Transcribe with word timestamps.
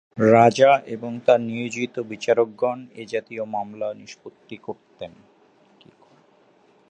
রাজা 0.31 0.71
এবং 0.87 1.11
তাঁর 1.25 1.41
নিয়োজিত 1.41 1.95
বিচারকগণ 2.11 2.79
এ 2.95 3.03
জাতীয় 3.05 3.43
মামলা 3.45 3.87
নিষ্পত্তি 3.93 4.57
করতেন। 4.57 5.11